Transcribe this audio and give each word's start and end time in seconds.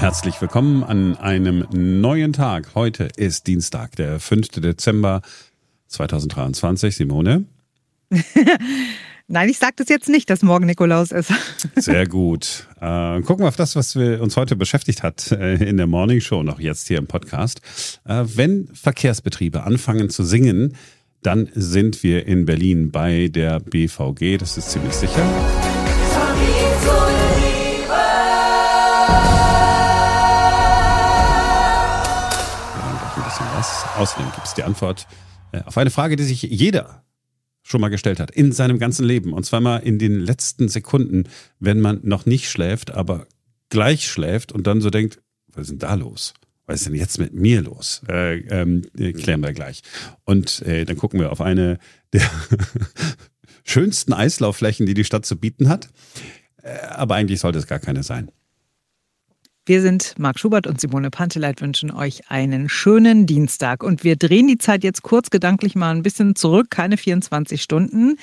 Herzlich 0.00 0.40
willkommen 0.40 0.82
an 0.82 1.18
einem 1.18 1.66
neuen 1.72 2.32
Tag. 2.32 2.74
Heute 2.74 3.10
ist 3.18 3.46
Dienstag, 3.46 3.96
der 3.96 4.18
5. 4.18 4.48
Dezember 4.48 5.20
2023. 5.88 6.96
Simone? 6.96 7.44
Nein, 9.28 9.50
ich 9.50 9.58
sage 9.58 9.74
das 9.76 9.90
jetzt 9.90 10.08
nicht, 10.08 10.30
dass 10.30 10.40
morgen 10.40 10.64
Nikolaus 10.64 11.12
ist. 11.12 11.30
Sehr 11.76 12.08
gut. 12.08 12.66
Äh, 12.80 13.20
gucken 13.20 13.44
wir 13.44 13.48
auf 13.48 13.56
das, 13.56 13.76
was 13.76 13.94
wir 13.94 14.22
uns 14.22 14.38
heute 14.38 14.56
beschäftigt 14.56 15.02
hat 15.02 15.32
äh, 15.32 15.56
in 15.56 15.76
der 15.76 15.86
Morning 15.86 16.22
Show, 16.22 16.42
noch 16.42 16.60
jetzt 16.60 16.88
hier 16.88 16.96
im 16.96 17.06
Podcast. 17.06 17.60
Äh, 18.08 18.24
wenn 18.24 18.68
Verkehrsbetriebe 18.72 19.64
anfangen 19.64 20.08
zu 20.08 20.24
singen, 20.24 20.76
dann 21.22 21.50
sind 21.54 22.02
wir 22.02 22.26
in 22.26 22.46
Berlin 22.46 22.90
bei 22.90 23.28
der 23.28 23.60
BVG. 23.60 24.38
Das 24.38 24.56
ist 24.56 24.70
ziemlich 24.70 24.94
sicher. 24.94 25.26
Außerdem 34.00 34.32
gibt 34.32 34.46
es 34.46 34.54
die 34.54 34.62
Antwort 34.62 35.06
äh, 35.52 35.60
auf 35.64 35.76
eine 35.76 35.90
Frage, 35.90 36.16
die 36.16 36.24
sich 36.24 36.40
jeder 36.40 37.04
schon 37.62 37.82
mal 37.82 37.90
gestellt 37.90 38.18
hat 38.18 38.30
in 38.30 38.50
seinem 38.50 38.78
ganzen 38.78 39.04
Leben. 39.04 39.34
Und 39.34 39.44
zwar 39.44 39.60
mal 39.60 39.76
in 39.76 39.98
den 39.98 40.20
letzten 40.20 40.68
Sekunden, 40.68 41.24
wenn 41.58 41.80
man 41.80 42.00
noch 42.02 42.24
nicht 42.24 42.50
schläft, 42.50 42.92
aber 42.92 43.26
gleich 43.68 44.08
schläft 44.08 44.52
und 44.52 44.66
dann 44.66 44.80
so 44.80 44.88
denkt, 44.88 45.20
was 45.48 45.64
ist 45.64 45.70
denn 45.72 45.78
da 45.80 45.94
los? 45.94 46.32
Was 46.64 46.80
ist 46.80 46.86
denn 46.86 46.94
jetzt 46.94 47.18
mit 47.18 47.34
mir 47.34 47.60
los? 47.60 48.00
Äh, 48.08 48.38
ähm, 48.48 48.86
äh, 48.96 49.12
klären 49.12 49.42
wir 49.42 49.52
gleich. 49.52 49.82
Und 50.24 50.62
äh, 50.62 50.86
dann 50.86 50.96
gucken 50.96 51.20
wir 51.20 51.30
auf 51.30 51.42
eine 51.42 51.78
der 52.14 52.22
schönsten 53.64 54.14
Eislaufflächen, 54.14 54.86
die 54.86 54.94
die 54.94 55.04
Stadt 55.04 55.26
zu 55.26 55.36
bieten 55.36 55.68
hat. 55.68 55.90
Äh, 56.62 56.78
aber 56.86 57.16
eigentlich 57.16 57.40
sollte 57.40 57.58
es 57.58 57.66
gar 57.66 57.80
keine 57.80 58.02
sein. 58.02 58.30
Wir 59.70 59.82
sind 59.82 60.18
Marc 60.18 60.40
Schubert 60.40 60.66
und 60.66 60.80
Simone 60.80 61.10
Panteleit 61.10 61.60
wünschen 61.60 61.92
euch 61.92 62.28
einen 62.28 62.68
schönen 62.68 63.26
Dienstag. 63.26 63.84
Und 63.84 64.02
wir 64.02 64.16
drehen 64.16 64.48
die 64.48 64.58
Zeit 64.58 64.82
jetzt 64.82 65.02
kurz 65.02 65.30
gedanklich 65.30 65.76
mal 65.76 65.94
ein 65.94 66.02
bisschen 66.02 66.34
zurück, 66.34 66.70
keine 66.70 66.96
24 66.96 67.62
Stunden. 67.62 68.16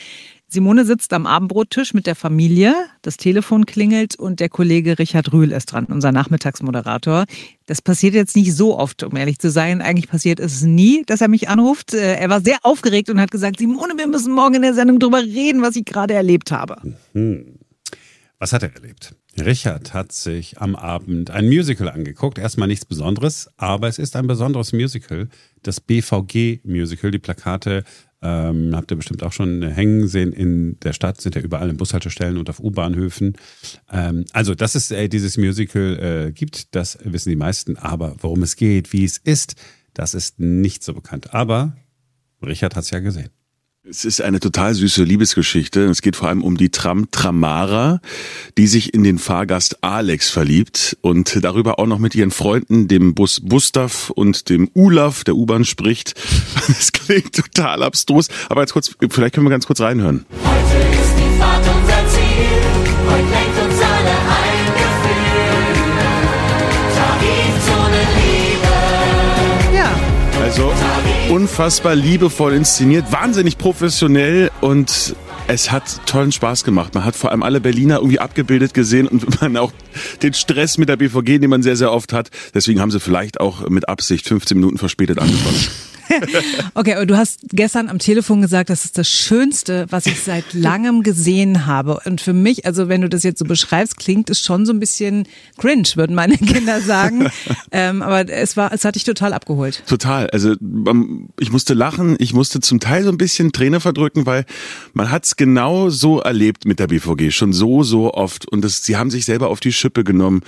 Simone 0.49 0.83
sitzt 0.83 1.13
am 1.13 1.25
Abendbrottisch 1.25 1.94
mit 1.94 2.05
der 2.05 2.16
Familie, 2.16 2.75
das 3.02 3.16
Telefon 3.16 3.66
klingelt 3.66 4.19
und 4.19 4.41
der 4.41 4.49
Kollege 4.49 4.99
Richard 4.99 5.31
Rühl 5.31 5.53
ist 5.53 5.67
dran, 5.67 5.85
unser 5.85 6.11
Nachmittagsmoderator. 6.11 7.23
Das 7.66 7.81
passiert 7.81 8.13
jetzt 8.13 8.35
nicht 8.35 8.53
so 8.53 8.77
oft, 8.77 9.03
um 9.03 9.16
ehrlich 9.16 9.39
zu 9.39 9.50
sein. 9.50 9.81
Eigentlich 9.81 10.09
passiert 10.09 10.41
es 10.41 10.63
nie, 10.63 11.03
dass 11.05 11.22
er 11.22 11.29
mich 11.29 11.47
anruft. 11.47 11.94
Äh, 11.94 12.16
er 12.16 12.29
war 12.29 12.41
sehr 12.41 12.57
aufgeregt 12.63 13.09
und 13.09 13.22
hat 13.22 13.31
gesagt, 13.31 13.59
Simone, 13.59 13.94
wir 13.95 14.07
müssen 14.07 14.33
morgen 14.33 14.55
in 14.55 14.63
der 14.63 14.73
Sendung 14.73 15.00
drüber 15.00 15.22
reden, 15.22 15.61
was 15.61 15.77
ich 15.77 15.85
gerade 15.85 16.13
erlebt 16.13 16.52
habe. 16.52 16.75
Mhm. 17.13 17.57
Was 18.38 18.52
hat 18.52 18.63
er 18.63 18.75
erlebt? 18.75 19.16
Richard 19.39 19.93
hat 19.93 20.11
sich 20.11 20.59
am 20.59 20.75
Abend 20.75 21.30
ein 21.30 21.47
Musical 21.47 21.89
angeguckt. 21.89 22.39
Erstmal 22.39 22.67
nichts 22.67 22.85
Besonderes, 22.85 23.49
aber 23.57 23.88
es 23.88 23.99
ist 23.99 24.16
ein 24.16 24.27
besonderes 24.27 24.73
Musical. 24.73 25.29
Das 25.63 25.79
BVG-Musical. 25.79 27.11
Die 27.11 27.19
Plakate 27.19 27.83
ähm, 28.21 28.75
habt 28.75 28.89
ihr 28.91 28.97
bestimmt 28.97 29.21
auch 29.21 29.31
schon 29.31 29.61
hängen 29.61 30.07
sehen 30.07 30.33
in 30.33 30.79
der 30.79 30.94
Stadt, 30.94 31.21
sind 31.21 31.35
ja 31.35 31.41
überall 31.41 31.69
in 31.69 31.77
Bushaltestellen 31.77 32.38
und 32.38 32.49
auf 32.49 32.59
U-Bahnhöfen. 32.59 33.38
Ähm, 33.91 34.25
also, 34.33 34.55
dass 34.55 34.73
es 34.73 34.89
äh, 34.89 35.07
dieses 35.07 35.38
Musical 35.38 36.27
äh, 36.27 36.31
gibt, 36.31 36.73
das 36.75 36.97
wissen 37.03 37.29
die 37.29 37.35
meisten. 37.35 37.77
Aber 37.77 38.16
worum 38.19 38.41
es 38.41 38.55
geht, 38.55 38.91
wie 38.91 39.05
es 39.05 39.17
ist, 39.17 39.55
das 39.94 40.16
ist 40.16 40.39
nicht 40.39 40.83
so 40.83 40.94
bekannt. 40.94 41.33
Aber 41.33 41.77
Richard 42.41 42.75
hat 42.75 42.85
es 42.85 42.89
ja 42.89 42.99
gesehen. 42.99 43.29
Es 43.89 44.03
ist 44.03 44.21
eine 44.21 44.41
total 44.41 44.73
süße 44.73 45.05
Liebesgeschichte. 45.05 45.85
Es 45.85 46.02
geht 46.02 46.17
vor 46.17 46.27
allem 46.27 46.43
um 46.43 46.57
die 46.57 46.71
Tram 46.71 47.09
Tramara, 47.09 48.02
die 48.57 48.67
sich 48.67 48.94
in 48.94 49.05
den 49.05 49.17
Fahrgast 49.17 49.81
Alex 49.81 50.29
verliebt 50.29 50.97
und 50.99 51.41
darüber 51.41 51.79
auch 51.79 51.85
noch 51.85 51.99
mit 51.99 52.13
ihren 52.13 52.31
Freunden, 52.31 52.89
dem 52.89 53.16
Bus 53.16 53.41
Gustav 53.47 54.09
und 54.09 54.49
dem 54.49 54.69
Ulaf 54.73 55.23
der 55.23 55.35
U-Bahn 55.35 55.63
spricht. 55.63 56.16
Es 56.67 56.91
klingt 56.91 57.34
total 57.34 57.81
abstrus, 57.81 58.28
aber 58.50 58.62
jetzt 58.62 58.73
kurz, 58.73 58.94
vielleicht 59.09 59.35
können 59.35 59.45
wir 59.45 59.51
ganz 59.51 59.67
kurz 59.67 59.79
reinhören. 59.79 60.25
Unfassbar 71.38 71.94
liebevoll 71.94 72.53
inszeniert, 72.53 73.12
wahnsinnig 73.12 73.59
professionell 73.59 74.50
und 74.59 75.16
es 75.48 75.72
hat 75.72 75.84
tollen 76.08 76.31
Spaß 76.31 76.64
gemacht. 76.64 76.96
Man 76.96 77.06
hat 77.06 77.16
vor 77.16 77.30
allem 77.30 77.44
alle 77.44 77.62
Berliner 77.62 77.98
irgendwie 77.98 78.20
abgebildet 78.20 78.74
gesehen 78.74 79.08
und 79.08 79.40
man 79.42 79.56
auch 79.56 79.72
den 80.24 80.34
Stress 80.34 80.80
mit 80.80 80.90
der 80.90 80.96
BVG, 80.96 81.38
den 81.38 81.52
man 81.52 81.62
sehr, 81.62 81.75
sehr 81.75 81.92
oft 81.92 82.12
hat. 82.12 82.31
Deswegen 82.56 82.81
haben 82.81 82.90
sie 82.90 83.00
vielleicht 83.00 83.40
auch 83.40 83.70
mit 83.70 83.88
Absicht 83.88 84.28
15 84.28 84.58
Minuten 84.58 84.80
verspätet 84.80 85.20
angefangen. 85.20 85.64
Okay, 86.73 86.94
aber 86.94 87.06
du 87.06 87.18
hast 87.18 87.40
gestern 87.51 87.90
am 87.90 88.00
Telefon 88.00 88.41
gesagt, 88.41 88.69
das 88.69 88.85
ist 88.85 88.97
das 88.97 89.09
Schönste, 89.09 89.88
was 89.90 90.06
ich 90.06 90.22
seit 90.22 90.53
langem 90.53 91.03
gesehen 91.03 91.66
habe. 91.66 92.00
Und 92.06 92.22
für 92.22 92.34
mich, 92.34 92.66
also 92.66 92.88
wenn 92.88 93.01
du 93.01 93.09
das 93.09 93.23
jetzt 93.23 93.40
so 93.40 93.45
beschreibst, 93.45 93.97
klingt 93.97 94.29
es 94.29 94.40
schon 94.40 94.66
so 94.66 94.73
ein 94.73 94.79
bisschen 94.79 95.28
cringe, 95.57 95.88
würden 95.95 96.16
meine 96.16 96.38
Kinder 96.38 96.81
sagen. 96.81 97.29
ähm, 97.72 98.01
aber 98.01 98.29
es 98.29 98.57
war, 98.57 98.72
es 98.72 98.85
hat 98.85 98.95
dich 98.95 99.03
total 99.03 99.34
abgeholt. 99.34 99.84
Total. 99.88 100.29
Also 100.29 100.51
ähm, 100.62 101.29
ich 101.40 101.51
musste 101.51 101.73
lachen, 101.73 102.16
ich 102.19 102.34
musste 102.34 102.59
zum 102.59 102.79
Teil 102.79 103.03
so 103.03 103.09
ein 103.09 103.18
bisschen 103.18 103.51
Träne 103.51 103.79
verdrücken, 103.79 104.25
weil 104.25 104.45
man 104.94 105.12
hat 105.12 105.25
es 105.25 105.35
genau 105.35 105.89
so 105.89 106.19
erlebt 106.19 106.66
mit 106.66 106.79
der 106.79 106.88
BVG, 106.88 107.31
schon 107.31 107.53
so, 107.53 107.84
so 107.84 108.13
oft. 108.13 108.47
Und 108.47 108.63
das, 108.63 108.84
sie 108.84 108.97
haben 108.97 109.09
sich 109.09 109.25
selber 109.25 109.50
auf 109.50 109.59
die 109.59 109.74
Schippe 109.74 110.03
genommen, 110.03 110.41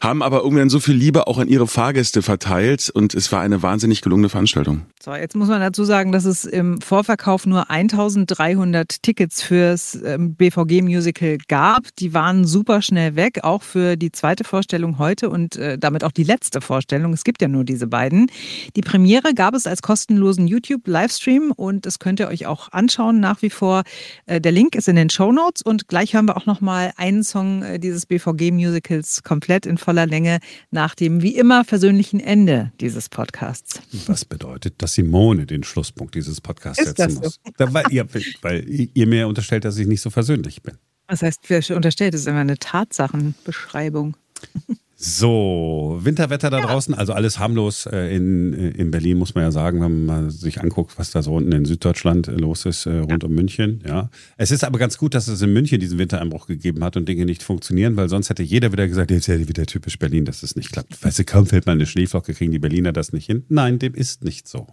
haben 0.00 0.22
aber 0.22 0.42
irgendwann 0.42 0.70
so 0.70 0.80
viel 0.80 0.94
Liebe 0.94 1.26
auch 1.26 1.38
an 1.38 1.48
ihre 1.48 1.66
Fahrgäste 1.66 2.22
verteilt 2.22 2.90
und 2.90 3.14
es 3.14 3.32
war 3.32 3.40
eine 3.40 3.62
wahnsinnig 3.62 4.02
gelungene 4.02 4.28
Veranstaltung. 4.28 4.82
So, 5.04 5.12
jetzt 5.16 5.34
muss 5.34 5.48
man 5.48 5.60
dazu 5.60 5.82
sagen, 5.82 6.12
dass 6.12 6.24
es 6.24 6.44
im 6.44 6.80
Vorverkauf 6.80 7.44
nur 7.44 7.68
1300 7.68 9.02
Tickets 9.02 9.42
fürs 9.42 9.98
ähm, 10.04 10.36
BVG-Musical 10.36 11.38
gab. 11.48 11.88
Die 11.96 12.14
waren 12.14 12.44
super 12.44 12.82
schnell 12.82 13.16
weg, 13.16 13.40
auch 13.42 13.64
für 13.64 13.96
die 13.96 14.12
zweite 14.12 14.44
Vorstellung 14.44 14.98
heute 14.98 15.28
und 15.28 15.56
äh, 15.56 15.76
damit 15.76 16.04
auch 16.04 16.12
die 16.12 16.22
letzte 16.22 16.60
Vorstellung. 16.60 17.12
Es 17.14 17.24
gibt 17.24 17.42
ja 17.42 17.48
nur 17.48 17.64
diese 17.64 17.88
beiden. 17.88 18.30
Die 18.76 18.80
Premiere 18.80 19.34
gab 19.34 19.54
es 19.54 19.66
als 19.66 19.82
kostenlosen 19.82 20.46
YouTube-Livestream 20.46 21.50
und 21.50 21.84
das 21.84 21.98
könnt 21.98 22.20
ihr 22.20 22.28
euch 22.28 22.46
auch 22.46 22.70
anschauen 22.70 23.18
nach 23.18 23.42
wie 23.42 23.50
vor. 23.50 23.82
Äh, 24.26 24.40
der 24.40 24.52
Link 24.52 24.76
ist 24.76 24.86
in 24.86 24.94
den 24.94 25.10
Show 25.10 25.32
Notes 25.32 25.62
und 25.62 25.88
gleich 25.88 26.14
hören 26.14 26.28
wir 26.28 26.36
auch 26.36 26.46
nochmal 26.46 26.92
einen 26.96 27.24
Song 27.24 27.64
äh, 27.64 27.80
dieses 27.80 28.06
BVG-Musicals 28.06 29.24
komplett 29.24 29.66
in 29.66 29.78
voller 29.78 30.06
Länge 30.06 30.38
nach 30.70 30.94
dem 30.94 31.22
wie 31.22 31.34
immer 31.34 31.64
versöhnlichen 31.64 32.20
Ende 32.20 32.70
dieses 32.80 33.08
Podcasts. 33.08 33.82
Was 34.06 34.24
bedeutet, 34.24 34.74
dass 34.92 34.94
Simone 34.94 35.46
den 35.46 35.64
Schlusspunkt 35.64 36.14
dieses 36.14 36.40
Podcasts 36.40 36.82
Ist 36.82 36.96
setzen 36.96 37.14
so? 37.14 37.20
muss. 37.20 37.40
Da, 37.56 37.72
weil, 37.72 37.84
ihr, 37.90 38.06
weil 38.42 38.64
ihr 38.68 39.06
mir 39.06 39.26
unterstellt, 39.26 39.64
dass 39.64 39.78
ich 39.78 39.86
nicht 39.86 40.00
so 40.00 40.10
versöhnlich 40.10 40.62
bin. 40.62 40.74
Das 41.08 41.22
heißt, 41.22 41.40
wer 41.48 41.76
unterstellt, 41.76 42.14
das 42.14 42.22
ist 42.22 42.26
immer 42.26 42.40
eine 42.40 42.58
Tatsachenbeschreibung. 42.58 44.16
So, 45.04 45.98
Winterwetter 46.00 46.48
da 46.48 46.60
draußen, 46.60 46.94
also 46.94 47.12
alles 47.12 47.40
harmlos 47.40 47.86
äh, 47.86 48.14
in, 48.14 48.52
in 48.52 48.92
Berlin, 48.92 49.18
muss 49.18 49.34
man 49.34 49.42
ja 49.42 49.50
sagen, 49.50 49.80
wenn 49.80 50.06
man 50.06 50.30
sich 50.30 50.60
anguckt, 50.60 50.96
was 50.96 51.10
da 51.10 51.24
so 51.24 51.34
unten 51.34 51.50
in 51.50 51.64
Süddeutschland 51.64 52.28
äh, 52.28 52.32
los 52.32 52.66
ist, 52.66 52.86
äh, 52.86 52.98
rund 52.98 53.24
um 53.24 53.32
München. 53.32 53.82
Ja. 53.84 54.10
Es 54.36 54.52
ist 54.52 54.62
aber 54.62 54.78
ganz 54.78 54.98
gut, 54.98 55.14
dass 55.14 55.26
es 55.26 55.42
in 55.42 55.52
München 55.52 55.80
diesen 55.80 55.98
Wintereinbruch 55.98 56.46
gegeben 56.46 56.84
hat 56.84 56.96
und 56.96 57.08
Dinge 57.08 57.24
nicht 57.24 57.42
funktionieren, 57.42 57.96
weil 57.96 58.08
sonst 58.08 58.30
hätte 58.30 58.44
jeder 58.44 58.70
wieder 58.70 58.86
gesagt, 58.86 59.10
jetzt 59.10 59.26
ist 59.28 59.40
ja 59.40 59.48
wieder 59.48 59.66
typisch 59.66 59.98
Berlin, 59.98 60.24
dass 60.24 60.44
es 60.44 60.54
nicht 60.54 60.70
klappt. 60.70 61.02
Weißt 61.02 61.18
du, 61.18 61.24
kaum 61.24 61.46
fällt 61.46 61.66
mal 61.66 61.72
eine 61.72 61.86
Schneeflocke, 61.86 62.32
kriegen 62.32 62.52
die 62.52 62.60
Berliner 62.60 62.92
das 62.92 63.12
nicht 63.12 63.26
hin. 63.26 63.44
Nein, 63.48 63.80
dem 63.80 63.94
ist 63.94 64.22
nicht 64.22 64.46
so. 64.46 64.68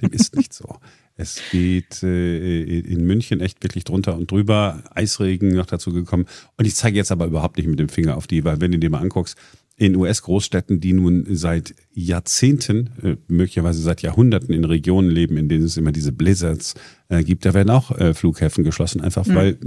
Dem 0.00 0.10
ist 0.12 0.34
nicht 0.36 0.52
so. 0.52 0.76
Es 1.16 1.40
geht 1.50 2.02
äh, 2.02 2.78
in 2.80 3.04
München 3.04 3.40
echt 3.40 3.62
wirklich 3.62 3.84
drunter 3.84 4.16
und 4.16 4.30
drüber. 4.30 4.82
Eisregen 4.94 5.54
noch 5.54 5.66
dazu 5.66 5.92
gekommen. 5.92 6.24
Und 6.56 6.64
ich 6.64 6.74
zeige 6.74 6.96
jetzt 6.96 7.12
aber 7.12 7.26
überhaupt 7.26 7.58
nicht 7.58 7.66
mit 7.68 7.78
dem 7.78 7.88
Finger 7.90 8.16
auf 8.16 8.26
die, 8.26 8.44
weil 8.44 8.60
wenn 8.60 8.72
du 8.72 8.78
dir 8.78 8.90
mal 8.90 9.00
anguckst, 9.00 9.36
in 9.76 9.96
US-Großstädten, 9.96 10.80
die 10.80 10.92
nun 10.92 11.24
seit 11.30 11.74
Jahrzehnten, 11.92 12.90
äh, 13.02 13.16
möglicherweise 13.28 13.80
seit 13.80 14.02
Jahrhunderten 14.02 14.54
in 14.54 14.64
Regionen 14.64 15.08
leben, 15.10 15.36
in 15.38 15.48
denen 15.48 15.64
es 15.64 15.76
immer 15.78 15.92
diese 15.92 16.12
Blizzards 16.12 16.74
äh, 17.08 17.22
gibt, 17.24 17.46
da 17.46 17.54
werden 17.54 17.70
auch 17.70 17.90
äh, 17.98 18.12
Flughäfen 18.12 18.62
geschlossen, 18.62 19.00
einfach 19.00 19.26
Mhm. 19.26 19.34
weil, 19.34 19.58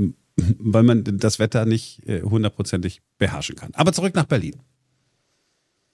weil 0.59 0.83
man 0.83 1.03
das 1.03 1.39
Wetter 1.39 1.65
nicht 1.65 2.07
äh, 2.07 2.21
hundertprozentig 2.21 3.01
beherrschen 3.17 3.55
kann. 3.55 3.71
Aber 3.73 3.91
zurück 3.91 4.13
nach 4.13 4.25
Berlin. 4.25 4.55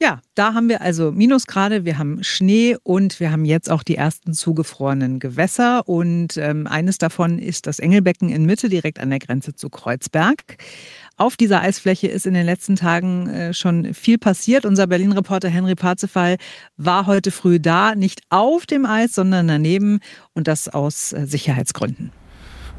Ja, 0.02 0.22
da 0.34 0.54
haben 0.54 0.70
wir 0.70 0.80
also 0.80 1.12
Minusgrade, 1.12 1.84
wir 1.84 1.98
haben 1.98 2.24
Schnee 2.24 2.78
und 2.84 3.20
wir 3.20 3.34
haben 3.34 3.44
jetzt 3.44 3.70
auch 3.70 3.84
die 3.84 3.98
ersten 3.98 4.34
zugefrorenen 4.34 5.20
Gewässer. 5.20 5.90
Und 5.90 6.38
ähm, 6.38 6.68
eines 6.68 7.00
davon 7.00 7.38
ist 7.38 7.68
das 7.68 7.80
Engelbecken 7.80 8.30
in 8.30 8.46
Mitte, 8.46 8.70
direkt 8.70 9.00
an 9.02 9.10
der 9.10 9.20
Grenze 9.20 9.56
zu 9.56 9.70
Kreuzberg. 9.70 10.56
Auf 11.18 11.36
dieser 11.36 11.60
Eisfläche 11.60 12.08
ist 12.08 12.26
in 12.26 12.34
den 12.34 12.46
letzten 12.46 12.78
Tagen 12.78 13.28
äh, 13.28 13.54
schon 13.54 13.94
viel 13.94 14.18
passiert. 14.18 14.66
Unser 14.66 14.88
Berlin-Reporter 14.88 15.50
Henry 15.50 15.76
Parzefall 15.76 16.38
war 16.78 17.06
heute 17.06 17.30
früh 17.32 17.60
da, 17.60 17.94
nicht 17.94 18.22
auf 18.30 18.66
dem 18.66 18.86
Eis, 18.86 19.16
sondern 19.16 19.50
daneben 19.50 20.00
und 20.34 20.48
das 20.48 20.70
aus 20.70 21.12
äh, 21.12 21.26
Sicherheitsgründen. 21.26 22.14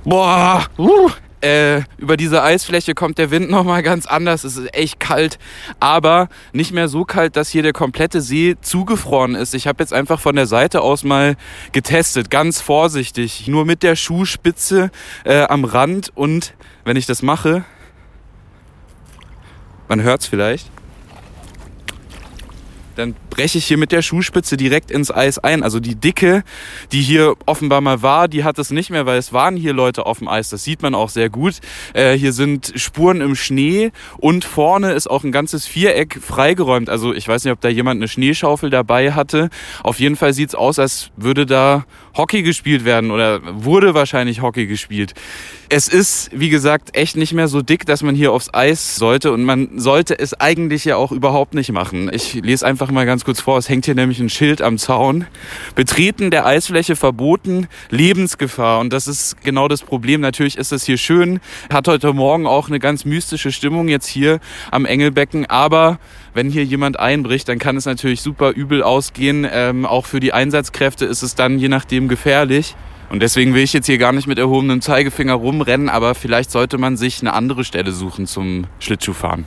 Boah, 0.04 0.66
uh, 0.78 1.10
Äh, 1.40 1.82
über 1.96 2.18
diese 2.18 2.42
Eisfläche 2.42 2.94
kommt 2.94 3.16
der 3.18 3.30
Wind 3.30 3.50
nochmal 3.50 3.82
ganz 3.82 4.06
anders. 4.06 4.44
Es 4.44 4.56
ist 4.56 4.74
echt 4.74 5.00
kalt, 5.00 5.38
aber 5.78 6.28
nicht 6.52 6.72
mehr 6.72 6.88
so 6.88 7.04
kalt, 7.04 7.36
dass 7.36 7.48
hier 7.48 7.62
der 7.62 7.72
komplette 7.72 8.20
See 8.20 8.56
zugefroren 8.60 9.34
ist. 9.34 9.54
Ich 9.54 9.66
habe 9.66 9.82
jetzt 9.82 9.92
einfach 9.92 10.20
von 10.20 10.36
der 10.36 10.46
Seite 10.46 10.82
aus 10.82 11.02
mal 11.02 11.36
getestet, 11.72 12.30
ganz 12.30 12.60
vorsichtig, 12.60 13.48
nur 13.48 13.64
mit 13.64 13.82
der 13.82 13.96
Schuhspitze 13.96 14.90
äh, 15.24 15.42
am 15.44 15.64
Rand 15.64 16.12
und 16.14 16.54
wenn 16.84 16.96
ich 16.96 17.06
das 17.06 17.22
mache, 17.22 17.64
man 19.88 20.02
hört 20.02 20.20
es 20.20 20.26
vielleicht, 20.26 20.70
dann 22.96 23.14
breche 23.30 23.58
ich 23.58 23.66
hier 23.66 23.78
mit 23.78 23.92
der 23.92 24.02
Schuhspitze 24.02 24.56
direkt 24.56 24.90
ins 24.90 25.10
Eis 25.10 25.38
ein. 25.38 25.62
Also 25.62 25.80
die 25.80 25.94
Dicke, 25.94 26.42
die 26.92 27.02
hier 27.02 27.34
offenbar 27.46 27.80
mal 27.80 28.02
war, 28.02 28.28
die 28.28 28.44
hat 28.44 28.58
es 28.58 28.70
nicht 28.70 28.90
mehr, 28.90 29.06
weil 29.06 29.18
es 29.18 29.32
waren 29.32 29.56
hier 29.56 29.72
Leute 29.72 30.06
auf 30.06 30.18
dem 30.18 30.28
Eis. 30.28 30.50
Das 30.50 30.64
sieht 30.64 30.82
man 30.82 30.94
auch 30.94 31.08
sehr 31.08 31.30
gut. 31.30 31.54
Äh, 31.94 32.16
hier 32.16 32.32
sind 32.32 32.72
Spuren 32.76 33.20
im 33.20 33.36
Schnee 33.36 33.92
und 34.18 34.44
vorne 34.44 34.92
ist 34.92 35.08
auch 35.08 35.24
ein 35.24 35.32
ganzes 35.32 35.66
Viereck 35.66 36.18
freigeräumt. 36.20 36.88
Also 36.88 37.14
ich 37.14 37.26
weiß 37.26 37.44
nicht, 37.44 37.52
ob 37.52 37.60
da 37.60 37.68
jemand 37.68 37.98
eine 37.98 38.08
Schneeschaufel 38.08 38.70
dabei 38.70 39.12
hatte. 39.12 39.50
Auf 39.82 40.00
jeden 40.00 40.16
Fall 40.16 40.32
sieht 40.32 40.50
es 40.50 40.54
aus, 40.54 40.78
als 40.78 41.10
würde 41.16 41.46
da 41.46 41.84
Hockey 42.16 42.42
gespielt 42.42 42.84
werden 42.84 43.10
oder 43.10 43.40
wurde 43.64 43.94
wahrscheinlich 43.94 44.42
Hockey 44.42 44.66
gespielt. 44.66 45.14
Es 45.72 45.86
ist, 45.86 46.30
wie 46.32 46.48
gesagt, 46.48 46.96
echt 46.96 47.16
nicht 47.16 47.32
mehr 47.32 47.46
so 47.46 47.62
dick, 47.62 47.86
dass 47.86 48.02
man 48.02 48.16
hier 48.16 48.32
aufs 48.32 48.52
Eis 48.52 48.96
sollte 48.96 49.30
und 49.30 49.44
man 49.44 49.78
sollte 49.78 50.18
es 50.18 50.34
eigentlich 50.34 50.84
ja 50.84 50.96
auch 50.96 51.12
überhaupt 51.12 51.54
nicht 51.54 51.70
machen. 51.70 52.10
Ich 52.12 52.34
lese 52.34 52.66
einfach 52.66 52.90
mal 52.90 53.06
ganz 53.06 53.24
kurz 53.24 53.40
vor, 53.40 53.56
es 53.56 53.68
hängt 53.68 53.84
hier 53.84 53.94
nämlich 53.94 54.18
ein 54.18 54.30
Schild 54.30 54.62
am 54.62 54.78
Zaun. 54.78 55.26
Betreten 55.76 56.32
der 56.32 56.44
Eisfläche 56.44 56.96
verboten, 56.96 57.68
Lebensgefahr 57.88 58.80
und 58.80 58.92
das 58.92 59.06
ist 59.06 59.44
genau 59.44 59.68
das 59.68 59.82
Problem. 59.82 60.20
Natürlich 60.20 60.58
ist 60.58 60.72
es 60.72 60.82
hier 60.82 60.98
schön, 60.98 61.38
hat 61.72 61.86
heute 61.86 62.12
Morgen 62.14 62.48
auch 62.48 62.66
eine 62.66 62.80
ganz 62.80 63.04
mystische 63.04 63.52
Stimmung 63.52 63.86
jetzt 63.86 64.08
hier 64.08 64.40
am 64.72 64.86
Engelbecken, 64.86 65.46
aber 65.46 66.00
wenn 66.34 66.50
hier 66.50 66.64
jemand 66.64 66.98
einbricht, 66.98 67.48
dann 67.48 67.60
kann 67.60 67.76
es 67.76 67.86
natürlich 67.86 68.22
super 68.22 68.50
übel 68.50 68.82
ausgehen. 68.82 69.46
Ähm, 69.48 69.86
auch 69.86 70.06
für 70.06 70.18
die 70.18 70.32
Einsatzkräfte 70.32 71.04
ist 71.04 71.22
es 71.22 71.36
dann 71.36 71.60
je 71.60 71.68
nachdem 71.68 72.08
gefährlich. 72.08 72.74
Und 73.10 73.20
deswegen 73.20 73.54
will 73.54 73.64
ich 73.64 73.72
jetzt 73.72 73.86
hier 73.86 73.98
gar 73.98 74.12
nicht 74.12 74.28
mit 74.28 74.38
erhobenem 74.38 74.80
Zeigefinger 74.80 75.34
rumrennen, 75.34 75.88
aber 75.88 76.14
vielleicht 76.14 76.52
sollte 76.52 76.78
man 76.78 76.96
sich 76.96 77.20
eine 77.20 77.32
andere 77.32 77.64
Stelle 77.64 77.90
suchen 77.90 78.26
zum 78.26 78.68
Schlittschuhfahren. 78.78 79.44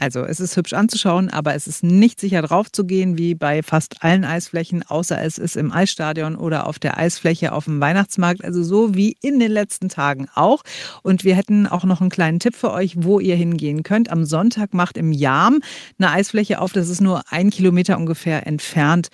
Also 0.00 0.24
es 0.24 0.38
ist 0.38 0.56
hübsch 0.56 0.74
anzuschauen, 0.74 1.28
aber 1.28 1.54
es 1.54 1.66
ist 1.66 1.82
nicht 1.82 2.20
sicher 2.20 2.42
drauf 2.42 2.70
zu 2.70 2.84
gehen, 2.84 3.18
wie 3.18 3.34
bei 3.34 3.62
fast 3.62 4.04
allen 4.04 4.24
Eisflächen, 4.24 4.84
außer 4.86 5.20
es 5.20 5.38
ist 5.38 5.56
im 5.56 5.72
Eisstadion 5.72 6.36
oder 6.36 6.66
auf 6.66 6.78
der 6.78 6.98
Eisfläche 6.98 7.52
auf 7.52 7.64
dem 7.64 7.80
Weihnachtsmarkt. 7.80 8.44
Also 8.44 8.62
so 8.62 8.94
wie 8.94 9.16
in 9.22 9.40
den 9.40 9.50
letzten 9.50 9.88
Tagen 9.88 10.28
auch. 10.34 10.62
Und 11.02 11.24
wir 11.24 11.34
hätten 11.34 11.66
auch 11.66 11.84
noch 11.84 12.00
einen 12.00 12.10
kleinen 12.10 12.38
Tipp 12.38 12.54
für 12.54 12.72
euch, 12.72 12.94
wo 12.96 13.18
ihr 13.18 13.34
hingehen 13.34 13.82
könnt. 13.82 14.10
Am 14.10 14.24
Sonntag 14.24 14.72
macht 14.72 14.96
im 14.96 15.12
Jam 15.12 15.60
eine 15.98 16.12
Eisfläche 16.12 16.60
auf. 16.60 16.72
Das 16.72 16.88
ist 16.88 17.00
nur 17.00 17.22
ein 17.30 17.50
Kilometer 17.50 17.96
ungefähr 17.96 18.46
entfernt 18.46 19.08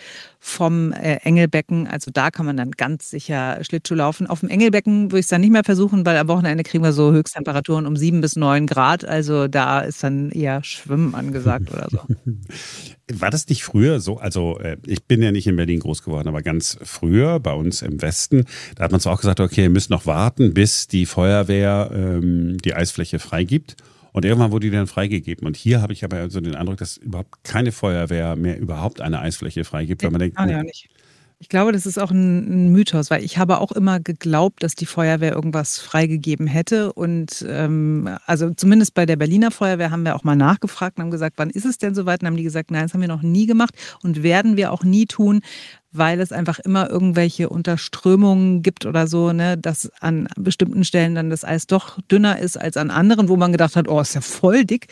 vom 0.46 0.92
äh, 0.92 1.16
Engelbecken. 1.24 1.86
Also 1.86 2.10
da 2.12 2.30
kann 2.30 2.44
man 2.44 2.58
dann 2.58 2.72
ganz 2.72 3.08
sicher 3.08 3.58
Schlittschuh 3.64 3.94
laufen. 3.94 4.26
Auf 4.26 4.40
dem 4.40 4.50
Engelbecken 4.50 5.10
würde 5.10 5.20
ich 5.20 5.24
es 5.24 5.28
dann 5.28 5.40
nicht 5.40 5.50
mehr 5.50 5.64
versuchen, 5.64 6.04
weil 6.04 6.18
am 6.18 6.28
Wochenende 6.28 6.64
kriegen 6.64 6.84
wir 6.84 6.92
so 6.92 7.12
Höchsttemperaturen 7.12 7.86
um 7.86 7.96
sieben 7.96 8.20
bis 8.20 8.36
neun 8.36 8.66
Grad. 8.66 9.06
Also 9.06 9.48
da 9.48 9.80
ist 9.80 10.04
dann 10.04 10.30
eher 10.30 10.62
Schwimmen 10.62 11.14
angesagt 11.14 11.72
oder 11.72 11.88
so. 11.90 12.00
War 13.20 13.30
das 13.30 13.48
nicht 13.48 13.64
früher 13.64 14.00
so? 14.00 14.18
Also 14.18 14.58
äh, 14.58 14.76
ich 14.84 15.04
bin 15.04 15.22
ja 15.22 15.32
nicht 15.32 15.46
in 15.46 15.56
Berlin 15.56 15.80
groß 15.80 16.02
geworden, 16.02 16.28
aber 16.28 16.42
ganz 16.42 16.76
früher 16.82 17.40
bei 17.40 17.54
uns 17.54 17.80
im 17.80 18.02
Westen, 18.02 18.44
da 18.76 18.84
hat 18.84 18.92
man 18.92 19.00
so 19.00 19.08
auch 19.08 19.20
gesagt, 19.20 19.40
okay, 19.40 19.62
ihr 19.62 19.70
müsst 19.70 19.88
noch 19.88 20.04
warten, 20.04 20.52
bis 20.52 20.88
die 20.88 21.06
Feuerwehr 21.06 21.90
ähm, 21.90 22.58
die 22.62 22.74
Eisfläche 22.74 23.18
freigibt. 23.18 23.76
Und 24.14 24.24
irgendwann 24.24 24.52
wurde 24.52 24.70
die 24.70 24.76
dann 24.76 24.86
freigegeben. 24.86 25.44
Und 25.44 25.56
hier 25.56 25.82
habe 25.82 25.92
ich 25.92 26.04
aber 26.04 26.30
so 26.30 26.40
den 26.40 26.54
Eindruck, 26.54 26.76
dass 26.76 26.98
überhaupt 26.98 27.42
keine 27.42 27.72
Feuerwehr 27.72 28.36
mehr 28.36 28.56
überhaupt 28.56 29.00
eine 29.00 29.18
Eisfläche 29.18 29.64
freigibt, 29.64 30.04
weil 30.04 30.12
man 30.12 30.20
denkt, 30.20 30.38
Ah, 30.38 30.46
ja, 30.46 30.62
nicht. 30.62 30.88
Ich 31.40 31.48
glaube, 31.48 31.72
das 31.72 31.84
ist 31.84 31.98
auch 31.98 32.12
ein, 32.12 32.68
ein 32.68 32.72
Mythos, 32.72 33.10
weil 33.10 33.24
ich 33.24 33.38
habe 33.38 33.58
auch 33.58 33.72
immer 33.72 33.98
geglaubt, 33.98 34.62
dass 34.62 34.76
die 34.76 34.86
Feuerwehr 34.86 35.32
irgendwas 35.32 35.80
freigegeben 35.80 36.46
hätte. 36.46 36.92
Und 36.92 37.44
ähm, 37.48 38.08
also 38.24 38.54
zumindest 38.54 38.94
bei 38.94 39.04
der 39.04 39.16
Berliner 39.16 39.50
Feuerwehr 39.50 39.90
haben 39.90 40.04
wir 40.04 40.14
auch 40.14 40.22
mal 40.22 40.36
nachgefragt 40.36 40.96
und 40.96 41.02
haben 41.02 41.10
gesagt, 41.10 41.34
wann 41.36 41.50
ist 41.50 41.66
es 41.66 41.78
denn 41.78 41.96
soweit? 41.96 42.22
Und 42.22 42.28
haben 42.28 42.36
die 42.36 42.44
gesagt, 42.44 42.70
nein, 42.70 42.82
das 42.82 42.94
haben 42.94 43.00
wir 43.00 43.08
noch 43.08 43.22
nie 43.22 43.46
gemacht 43.46 43.74
und 44.04 44.22
werden 44.22 44.56
wir 44.56 44.72
auch 44.72 44.84
nie 44.84 45.06
tun, 45.06 45.42
weil 45.94 46.20
es 46.20 46.32
einfach 46.32 46.58
immer 46.58 46.90
irgendwelche 46.90 47.48
Unterströmungen 47.48 48.62
gibt 48.62 48.84
oder 48.84 49.06
so, 49.06 49.32
ne, 49.32 49.56
dass 49.56 49.90
an 50.00 50.28
bestimmten 50.36 50.84
Stellen 50.84 51.14
dann 51.14 51.30
das 51.30 51.44
Eis 51.44 51.66
doch 51.66 52.00
dünner 52.10 52.38
ist 52.40 52.56
als 52.56 52.76
an 52.76 52.90
anderen, 52.90 53.28
wo 53.28 53.36
man 53.36 53.52
gedacht 53.52 53.76
hat, 53.76 53.88
oh, 53.88 54.00
ist 54.00 54.14
ja 54.14 54.20
voll 54.20 54.64
dick. 54.64 54.88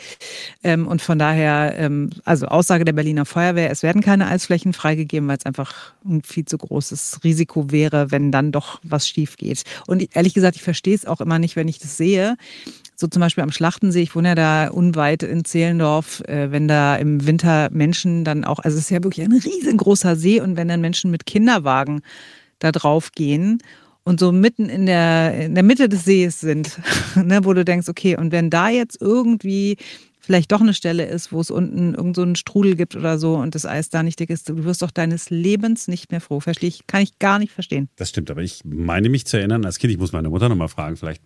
Ähm, 0.63 0.87
und 0.87 1.01
von 1.01 1.19
daher, 1.19 1.75
ähm, 1.77 2.09
also 2.23 2.47
Aussage 2.47 2.85
der 2.85 2.93
Berliner 2.93 3.25
Feuerwehr, 3.25 3.69
es 3.69 3.83
werden 3.83 4.01
keine 4.01 4.27
Eisflächen 4.27 4.73
freigegeben, 4.73 5.27
weil 5.27 5.37
es 5.37 5.45
einfach 5.45 5.93
ein 6.05 6.21
viel 6.23 6.45
zu 6.45 6.57
großes 6.57 7.19
Risiko 7.23 7.69
wäre, 7.69 8.11
wenn 8.11 8.31
dann 8.31 8.51
doch 8.51 8.79
was 8.83 9.07
schief 9.07 9.35
geht. 9.35 9.63
Und 9.87 10.15
ehrlich 10.15 10.33
gesagt, 10.33 10.55
ich 10.55 10.63
verstehe 10.63 10.95
es 10.95 11.05
auch 11.05 11.19
immer 11.19 11.37
nicht, 11.37 11.55
wenn 11.55 11.67
ich 11.67 11.79
das 11.79 11.97
sehe. 11.97 12.37
So 12.95 13.07
zum 13.07 13.21
Beispiel 13.21 13.43
am 13.43 13.51
Schlachtensee, 13.51 14.01
ich 14.01 14.15
wohne 14.15 14.29
ja 14.29 14.35
da 14.35 14.67
unweit 14.69 15.23
in 15.23 15.43
Zehlendorf, 15.43 16.21
äh, 16.21 16.51
wenn 16.51 16.67
da 16.67 16.95
im 16.95 17.25
Winter 17.25 17.69
Menschen 17.71 18.23
dann 18.23 18.45
auch, 18.45 18.59
also 18.59 18.77
es 18.77 18.85
ist 18.85 18.91
ja 18.91 19.03
wirklich 19.03 19.25
ein 19.25 19.33
riesengroßer 19.33 20.15
See 20.15 20.39
und 20.39 20.55
wenn 20.57 20.67
dann 20.67 20.79
Menschen 20.79 20.92
mit 21.11 21.25
Kinderwagen 21.25 22.01
da 22.59 22.71
drauf 22.71 23.11
gehen 23.11 23.59
und 24.03 24.19
so 24.19 24.31
mitten 24.31 24.69
in 24.69 24.85
der, 24.85 25.45
in 25.45 25.55
der 25.55 25.63
Mitte 25.63 25.89
des 25.89 26.05
Sees 26.05 26.39
sind, 26.39 26.79
ne, 27.15 27.43
wo 27.43 27.53
du 27.53 27.65
denkst, 27.65 27.89
okay, 27.89 28.17
und 28.17 28.31
wenn 28.31 28.49
da 28.49 28.69
jetzt 28.69 29.01
irgendwie 29.01 29.77
vielleicht 30.19 30.53
doch 30.53 30.61
eine 30.61 30.73
Stelle 30.73 31.05
ist, 31.05 31.33
wo 31.33 31.41
es 31.41 31.51
unten 31.51 31.93
irgend 31.95 32.15
so 32.15 32.21
einen 32.21 32.35
Strudel 32.35 32.75
gibt 32.75 32.95
oder 32.95 33.19
so 33.19 33.35
und 33.35 33.55
das 33.55 33.65
Eis 33.65 33.89
da 33.89 34.03
nicht 34.03 34.19
dick 34.19 34.29
ist, 34.29 34.47
du 34.47 34.63
wirst 34.63 34.81
doch 34.81 34.91
deines 34.91 35.29
Lebens 35.29 35.89
nicht 35.89 36.11
mehr 36.11 36.21
froh. 36.21 36.39
Verstehe 36.39 36.69
ich, 36.69 36.87
kann 36.87 37.01
ich 37.01 37.19
gar 37.19 37.39
nicht 37.39 37.51
verstehen. 37.51 37.89
Das 37.97 38.09
stimmt, 38.09 38.31
aber 38.31 38.41
ich 38.41 38.61
meine 38.63 39.09
mich 39.09 39.25
zu 39.25 39.37
erinnern, 39.37 39.65
als 39.65 39.79
Kind, 39.79 39.91
ich 39.91 39.99
muss 39.99 40.13
meine 40.13 40.29
Mutter 40.29 40.47
nochmal 40.47 40.69
fragen, 40.69 40.95
vielleicht 40.95 41.21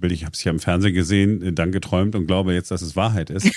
will 0.00 0.12
ich 0.12 0.24
habe 0.24 0.32
es 0.32 0.42
ja 0.44 0.50
im 0.50 0.60
Fernsehen 0.60 0.94
gesehen, 0.94 1.54
dann 1.54 1.72
geträumt 1.72 2.14
und 2.14 2.26
glaube 2.26 2.54
jetzt, 2.54 2.70
dass 2.70 2.82
es 2.82 2.96
Wahrheit 2.96 3.30
ist, 3.30 3.50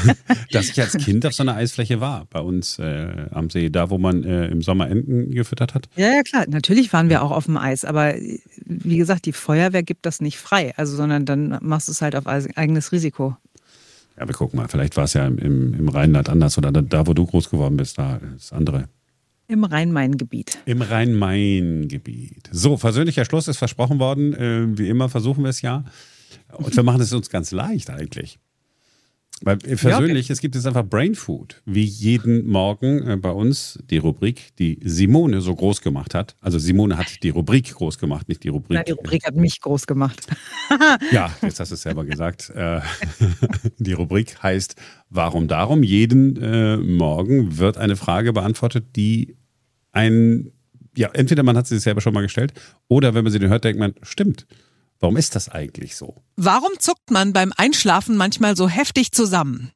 dass 0.52 0.70
ich 0.70 0.80
als 0.80 0.96
Kind 0.98 1.24
auf 1.26 1.34
so 1.34 1.42
einer 1.42 1.56
Eisfläche 1.56 2.00
war, 2.00 2.26
bei 2.30 2.40
uns 2.40 2.78
äh, 2.78 3.26
am 3.30 3.50
See, 3.50 3.70
da 3.70 3.90
wo 3.90 3.98
man 3.98 4.24
äh, 4.24 4.46
im 4.48 4.62
Sommer 4.62 4.88
Enten 4.88 5.30
gefüttert 5.30 5.74
hat. 5.74 5.88
Ja, 5.96 6.08
ja, 6.08 6.22
klar. 6.22 6.44
Natürlich 6.48 6.92
waren 6.92 7.08
wir 7.08 7.22
auch 7.22 7.30
auf 7.30 7.46
dem 7.46 7.56
Eis, 7.56 7.84
aber 7.84 8.14
wie 8.64 8.96
gesagt, 8.96 9.26
die 9.26 9.32
Feuerwehr 9.32 9.82
gibt 9.82 10.06
das 10.06 10.20
nicht 10.20 10.38
frei, 10.38 10.74
also 10.76 10.96
sondern 10.96 11.24
dann 11.24 11.58
machst 11.62 11.88
du 11.88 11.92
es 11.92 12.02
halt 12.02 12.16
auf 12.16 12.26
eigenes 12.26 12.92
Risiko. 12.92 13.36
Ja, 14.18 14.26
wir 14.26 14.34
gucken 14.34 14.58
mal, 14.58 14.68
vielleicht 14.68 14.96
war 14.96 15.04
es 15.04 15.12
ja 15.12 15.26
im, 15.26 15.38
im, 15.38 15.74
im 15.74 15.88
Rheinland 15.88 16.28
anders 16.28 16.56
oder 16.56 16.72
da, 16.72 16.80
da, 16.80 17.06
wo 17.06 17.12
du 17.12 17.26
groß 17.26 17.50
geworden 17.50 17.76
bist, 17.76 17.98
da 17.98 18.20
ist 18.36 18.52
andere. 18.52 18.88
Im 19.48 19.64
Rhein-Main-Gebiet. 19.64 20.58
Im 20.66 20.82
Rhein-Main-Gebiet. 20.82 22.48
So, 22.50 22.76
versöhnlicher 22.76 23.24
Schluss 23.24 23.46
ist 23.46 23.58
versprochen 23.58 23.98
worden. 23.98 24.34
Äh, 24.34 24.78
wie 24.78 24.88
immer 24.88 25.08
versuchen 25.08 25.44
wir 25.44 25.50
es 25.50 25.62
ja. 25.62 25.84
Und 26.52 26.74
wir 26.74 26.82
machen 26.82 27.00
es 27.00 27.12
uns 27.12 27.30
ganz 27.30 27.52
leicht 27.52 27.90
eigentlich. 27.90 28.38
Weil 29.42 29.58
persönlich, 29.58 30.28
ja, 30.28 30.32
es 30.32 30.40
gibt 30.40 30.54
jetzt 30.54 30.66
einfach 30.66 30.84
Brain 30.84 31.14
Food, 31.14 31.60
wie 31.66 31.84
jeden 31.84 32.46
Morgen 32.46 33.06
äh, 33.06 33.16
bei 33.16 33.30
uns 33.30 33.78
die 33.90 33.98
Rubrik, 33.98 34.56
die 34.58 34.80
Simone 34.82 35.42
so 35.42 35.54
groß 35.54 35.82
gemacht 35.82 36.14
hat. 36.14 36.36
Also 36.40 36.58
Simone 36.58 36.96
hat 36.96 37.22
die 37.22 37.28
Rubrik 37.28 37.74
groß 37.74 37.98
gemacht, 37.98 38.28
nicht 38.28 38.44
die 38.44 38.48
Rubrik. 38.48 38.76
Nein, 38.76 38.84
die 38.86 38.92
Rubrik 38.92 39.26
hat 39.26 39.36
mich 39.36 39.60
groß 39.60 39.86
gemacht. 39.86 40.26
ja, 41.12 41.30
jetzt 41.42 41.60
hast 41.60 41.70
du 41.70 41.74
es 41.74 41.82
selber 41.82 42.06
gesagt. 42.06 42.48
Äh, 42.50 42.80
die 43.78 43.92
Rubrik 43.92 44.42
heißt 44.42 44.76
Warum 45.10 45.48
darum? 45.48 45.82
Jeden 45.82 46.42
äh, 46.42 46.78
Morgen 46.78 47.58
wird 47.58 47.76
eine 47.76 47.96
Frage 47.96 48.32
beantwortet, 48.32 48.96
die 48.96 49.36
ein, 49.92 50.50
ja, 50.96 51.10
entweder 51.12 51.42
man 51.42 51.58
hat 51.58 51.66
sie 51.66 51.74
sich 51.74 51.84
selber 51.84 52.00
schon 52.00 52.14
mal 52.14 52.22
gestellt 52.22 52.54
oder 52.88 53.14
wenn 53.14 53.22
man 53.22 53.32
sie 53.32 53.38
hört, 53.40 53.64
denkt 53.64 53.78
man, 53.78 53.94
stimmt. 54.02 54.46
Warum 55.00 55.16
ist 55.16 55.34
das 55.34 55.48
eigentlich 55.48 55.96
so? 55.96 56.22
Warum 56.36 56.78
zuckt 56.78 57.10
man 57.10 57.32
beim 57.32 57.52
Einschlafen 57.56 58.16
manchmal 58.16 58.56
so 58.56 58.68
heftig 58.68 59.12
zusammen? 59.12 59.72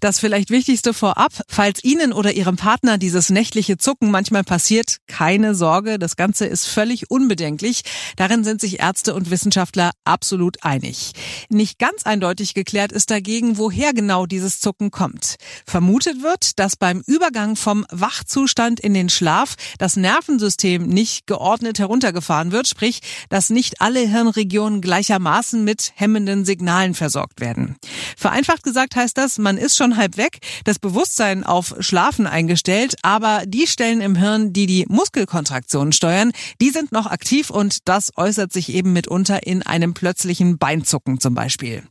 Das 0.00 0.18
vielleicht 0.18 0.50
Wichtigste 0.50 0.92
vorab, 0.92 1.32
falls 1.48 1.82
Ihnen 1.82 2.12
oder 2.12 2.32
Ihrem 2.32 2.56
Partner 2.56 2.98
dieses 2.98 3.30
nächtliche 3.30 3.78
Zucken 3.78 4.10
manchmal 4.10 4.44
passiert, 4.44 4.98
keine 5.06 5.54
Sorge, 5.54 5.98
das 5.98 6.16
Ganze 6.16 6.46
ist 6.46 6.66
völlig 6.66 7.10
unbedenklich. 7.10 7.82
Darin 8.16 8.44
sind 8.44 8.60
sich 8.60 8.80
Ärzte 8.80 9.14
und 9.14 9.30
Wissenschaftler 9.30 9.92
absolut 10.04 10.62
einig. 10.62 11.12
Nicht 11.48 11.78
ganz 11.78 12.04
eindeutig 12.04 12.54
geklärt 12.54 12.92
ist 12.92 13.10
dagegen, 13.10 13.56
woher 13.56 13.94
genau 13.94 14.26
dieses 14.26 14.60
Zucken 14.60 14.90
kommt. 14.90 15.36
Vermutet 15.66 16.22
wird, 16.22 16.58
dass 16.58 16.76
beim 16.76 17.02
Übergang 17.06 17.56
vom 17.56 17.86
Wachzustand 17.90 18.80
in 18.80 18.92
den 18.92 19.08
Schlaf 19.08 19.54
das 19.78 19.96
Nervensystem 19.96 20.86
nicht 20.86 21.26
geordnet 21.26 21.78
heruntergefahren 21.78 22.52
wird, 22.52 22.66
sprich, 22.66 23.00
dass 23.30 23.48
nicht 23.48 23.80
alle 23.80 24.00
Hirnregionen 24.00 24.80
gleichermaßen 24.80 25.64
mit 25.64 25.92
hemmenden 25.94 26.44
Signalen 26.44 26.94
versorgt 26.94 27.40
werden. 27.40 27.76
Vereinfacht 28.16 28.64
gesagt 28.64 28.96
heißt 28.96 29.16
das, 29.16 29.38
man 29.44 29.56
ist 29.56 29.76
schon 29.76 29.96
halb 29.96 30.16
weg, 30.16 30.38
das 30.64 30.80
Bewusstsein 30.80 31.44
auf 31.44 31.76
Schlafen 31.78 32.26
eingestellt, 32.26 32.96
aber 33.02 33.44
die 33.46 33.68
Stellen 33.68 34.00
im 34.00 34.16
Hirn, 34.16 34.52
die 34.52 34.66
die 34.66 34.86
Muskelkontraktionen 34.88 35.92
steuern, 35.92 36.32
die 36.60 36.70
sind 36.70 36.90
noch 36.90 37.06
aktiv 37.06 37.50
und 37.50 37.88
das 37.88 38.10
äußert 38.16 38.52
sich 38.52 38.70
eben 38.70 38.92
mitunter 38.92 39.46
in 39.46 39.62
einem 39.62 39.94
plötzlichen 39.94 40.58
Beinzucken 40.58 41.20
zum 41.20 41.34
Beispiel. 41.34 41.84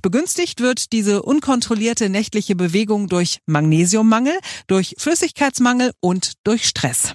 Begünstigt 0.00 0.60
wird 0.60 0.92
diese 0.92 1.22
unkontrollierte 1.22 2.08
nächtliche 2.08 2.56
Bewegung 2.56 3.08
durch 3.08 3.40
Magnesiummangel, 3.44 4.38
durch 4.66 4.94
Flüssigkeitsmangel 4.96 5.92
und 6.00 6.32
durch 6.44 6.64
Stress. 6.64 7.14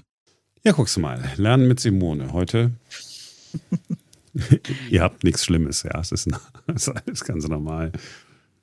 Ja, 0.64 0.74
guckst 0.74 0.96
du 0.96 1.00
mal. 1.00 1.32
Lernen 1.38 1.68
mit 1.68 1.80
Simone. 1.80 2.34
Heute. 2.34 2.72
Ihr 4.90 5.02
habt 5.02 5.24
nichts 5.24 5.46
Schlimmes, 5.46 5.84
ja. 5.84 6.00
Es 6.00 6.12
ist, 6.12 6.28
es 6.68 6.88
ist 6.88 6.90
alles 6.90 7.24
ganz 7.24 7.48
normal. 7.48 7.92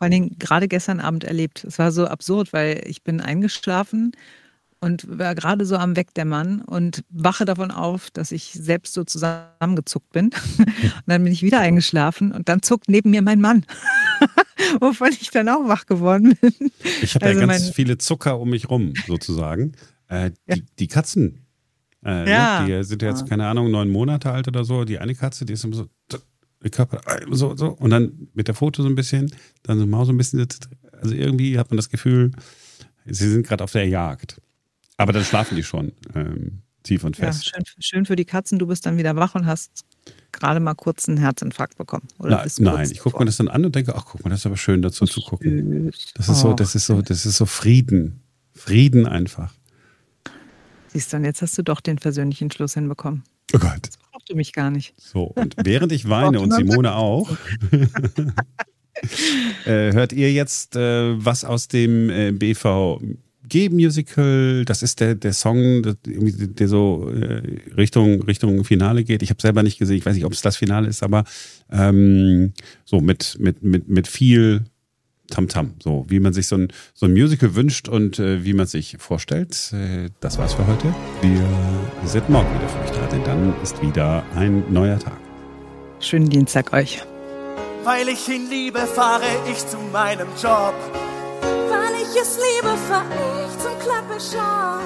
Vor 0.03 0.07
allen 0.07 0.11
Dingen 0.25 0.37
gerade 0.41 0.67
gestern 0.67 0.99
Abend 0.99 1.23
erlebt. 1.23 1.63
Es 1.63 1.79
war 1.79 1.93
so 1.93 2.09
absurd, 2.09 2.53
weil 2.53 2.83
ich 2.89 3.05
bin 3.05 3.21
eingeschlafen 3.21 4.11
und 4.81 5.07
war 5.17 5.37
gerade 5.37 5.65
so 5.65 5.77
am 5.77 5.95
Wegdämmern 5.95 6.63
und 6.63 7.05
wache 7.09 7.45
davon 7.45 7.71
auf, 7.71 8.11
dass 8.11 8.33
ich 8.33 8.53
selbst 8.53 8.95
so 8.95 9.05
zusammengezuckt 9.05 10.11
bin. 10.11 10.31
Und 10.59 11.03
dann 11.07 11.23
bin 11.23 11.33
ich 11.33 11.45
wieder 11.45 11.61
eingeschlafen 11.61 12.33
und 12.33 12.49
dann 12.49 12.63
zuckt 12.63 12.89
neben 12.89 13.11
mir 13.11 13.23
mein 13.23 13.41
Mann, 13.41 13.65
wovon 14.81 15.11
ich 15.13 15.31
dann 15.31 15.49
auch 15.49 15.69
wach 15.69 15.87
geworden 15.87 16.37
bin. 16.41 16.73
Ich 17.01 17.15
habe 17.15 17.27
Also 17.27 17.39
ja 17.41 17.47
ganz 17.47 17.71
viele 17.71 17.97
Zucker 17.97 18.41
um 18.41 18.51
mich 18.51 18.69
rum, 18.71 18.95
sozusagen. 19.07 19.71
Äh, 20.09 20.33
die, 20.53 20.65
die 20.81 20.89
Katzen, 20.89 21.47
äh, 22.05 22.29
Ja. 22.29 22.63
ne, 22.63 22.67
die 22.81 22.85
sind 22.85 23.03
ja 23.03 23.11
jetzt, 23.11 23.29
keine 23.29 23.47
Ahnung, 23.47 23.71
neun 23.71 23.89
Monate 23.89 24.33
alt 24.33 24.49
oder 24.49 24.65
so. 24.65 24.85
Die 24.85 24.99
eine 24.99 25.15
Katze, 25.15 25.45
die 25.45 25.53
ist 25.53 25.63
immer 25.63 25.77
so, 25.77 25.87
der 26.63 26.71
Körper 26.71 27.01
so, 27.31 27.57
so. 27.57 27.69
Und 27.69 27.91
dann 27.91 28.29
mit 28.35 28.49
der 28.49 28.55
Foto 28.55 28.83
so 28.83 28.89
ein 28.89 28.95
bisschen, 28.95 29.33
dann 29.63 29.79
so 29.79 29.87
Maus 29.87 30.07
so 30.07 30.13
ein 30.13 30.17
bisschen. 30.19 30.47
Also 31.01 31.15
irgendwie 31.15 31.59
hat 31.59 31.71
man 31.71 31.77
das 31.77 31.89
Gefühl, 31.91 32.31
sie 33.07 33.29
sind 33.29 33.47
gerade 33.47 33.65
auf 33.65 33.73
der 33.73 33.89
Jagd. 33.89 34.41
Aber 34.97 35.13
dann 35.13 35.25
schlafen 35.25 35.57
die 35.57 35.65
schon 35.65 35.93
ähm, 36.15 36.63
tief 36.85 37.03
und 37.05 37.19
Ja, 37.19 37.27
fest. 37.27 37.47
schön, 37.49 37.65
schön 37.81 38.07
für 38.07 38.15
die 38.17 38.25
Katzen. 38.25 38.59
Du 38.59 38.67
bist 38.67 38.87
dann 38.87 38.97
wieder 38.99 39.17
wach 39.17 39.35
und 39.35 39.47
hast 39.47 39.85
gerade 40.31 40.61
mal 40.61 40.75
kurz 40.75 41.09
einen 41.09 41.19
Herzinfarkt 41.19 41.77
bekommen. 41.77 42.07
Oder 42.19 42.47
Na, 42.59 42.73
nein, 42.75 42.91
ich 42.91 43.01
gucke 43.01 43.19
mir 43.19 43.25
das 43.25 43.37
dann 43.37 43.49
an 43.49 43.65
und 43.65 43.75
denke, 43.75 43.95
ach 43.97 44.05
guck 44.05 44.23
mal, 44.25 44.31
das 44.31 44.41
ist 44.41 44.47
aber 44.47 44.57
schön 44.57 44.83
dazu 44.83 45.07
zu 45.07 45.21
gucken. 45.23 45.91
Das 46.15 46.29
ist 46.29 46.41
so, 46.41 46.53
das 46.55 46.75
ist 46.75 46.87
so, 46.87 47.03
das 47.03 47.27
ist 47.27 47.37
so 47.37 47.47
Frieden. 47.47 48.21
Frieden 48.55 49.07
einfach. 49.07 49.53
Siehst 50.89 51.13
du, 51.13 51.17
und 51.17 51.25
jetzt 51.25 51.41
hast 51.43 51.57
du 51.57 51.63
doch 51.63 51.81
den 51.81 51.99
versöhnlichen 51.99 52.51
Schluss 52.51 52.75
hinbekommen. 52.75 53.25
Oh 53.53 53.59
Gott. 53.59 53.91
Brauchst 54.11 54.31
du 54.31 54.37
mich 54.37 54.53
gar 54.53 54.71
nicht. 54.71 54.95
So, 54.97 55.25
und 55.25 55.57
während 55.63 55.93
ich 55.93 56.09
weine 56.09 56.41
und 56.41 56.53
Simone 56.53 56.95
auch, 56.95 57.31
äh, 59.65 59.93
hört 59.93 60.13
ihr 60.13 60.33
jetzt 60.33 60.77
äh, 60.77 61.25
was 61.25 61.45
aus 61.45 61.69
dem 61.69 62.11
äh, 62.11 62.33
BVG-Musical. 62.33 64.65
Das 64.65 64.83
ist 64.83 64.99
der, 65.01 65.15
der 65.15 65.33
Song, 65.33 65.83
der, 65.83 65.95
der 66.05 66.69
so 66.69 67.11
äh, 67.11 67.61
Richtung, 67.77 68.23
Richtung 68.23 68.65
Finale 68.65 69.05
geht. 69.05 69.23
Ich 69.23 69.31
habe 69.31 69.41
selber 69.41 69.63
nicht 69.63 69.79
gesehen, 69.79 69.97
ich 69.97 70.05
weiß 70.07 70.15
nicht, 70.15 70.25
ob 70.25 70.33
es 70.33 70.43
das 70.43 70.57
Finale 70.57 70.89
ist, 70.89 71.03
aber 71.03 71.25
ähm, 71.71 72.53
so 72.85 73.01
mit, 73.01 73.39
mit, 73.41 73.63
mit, 73.63 73.89
mit 73.89 74.09
viel 74.09 74.65
Tamtam, 75.33 75.75
so 75.83 76.05
wie 76.09 76.21
man 76.21 76.33
sich 76.33 76.47
so 76.47 76.57
ein, 76.57 76.69
so 76.95 77.07
ein 77.07 77.13
Musical 77.13 77.55
wünscht 77.55 77.89
und 77.89 78.19
äh, 78.19 78.45
wie 78.45 78.53
man 78.53 78.67
sich 78.67 78.97
vorstellt. 78.99 79.73
Äh, 79.73 80.11
das 80.21 80.39
war's 80.39 80.55
für 80.55 80.67
heute. 80.67 80.95
Wir 81.23 82.07
sind 82.07 82.29
morgen 82.29 82.55
wieder 82.55 82.69
denn 83.13 83.25
dann 83.25 83.55
ist 83.63 83.81
wieder 83.83 84.23
ein 84.35 84.65
neuer 84.73 84.99
Tag. 84.99 85.19
Schönen 86.01 86.29
Dienstag 86.29 86.73
euch. 86.73 87.03
Weil 87.85 88.09
ich 88.09 88.29
ihn 88.29 88.49
liebe, 88.49 88.81
fahre 88.81 89.25
ich 89.51 89.67
zu 89.67 89.77
meinem 89.93 90.29
Job. 90.43 90.75
Weil 91.43 91.95
ich 92.01 92.21
es 92.21 92.39
liebe, 92.39 92.75
fahr 92.89 93.05
ich 93.45 93.59
zum 93.59 93.79
Klappershop. 93.79 94.83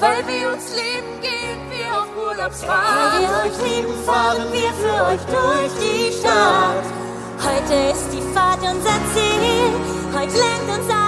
Weil 0.00 0.22
wir 0.28 0.52
uns 0.52 0.70
lieben, 0.76 1.20
gehen 1.20 1.60
wir 1.70 2.00
auf 2.00 2.08
Urlaubsfahrt. 2.16 2.84
Weil 2.96 3.20
wir 3.20 3.50
euch 3.50 3.76
lieben, 3.76 3.94
fahren 4.04 4.46
wir 4.52 4.72
für 4.80 5.04
euch 5.06 5.20
durch 5.26 5.72
die 5.82 6.12
Stadt. 6.12 6.84
Heute 7.42 7.74
ist 7.92 8.08
die 8.12 8.34
Fahrt 8.34 8.62
unser 8.62 8.98
Ziel. 9.14 9.72
Heute 10.12 10.32
lenkt 10.32 10.78
uns 10.78 10.88
alle 10.90 11.07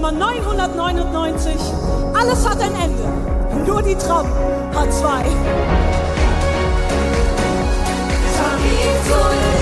Nummer 0.00 0.12
999. 0.12 1.56
Alles 2.14 2.48
hat 2.48 2.60
ein 2.60 2.72
Ende, 2.76 3.66
nur 3.66 3.82
die 3.82 3.96
Tram 3.96 4.26
hat 4.72 4.92
zwei. 4.92 5.24
Sammy 8.36 9.57